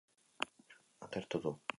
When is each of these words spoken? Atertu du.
Atertu 1.07 1.43
du. 1.45 1.59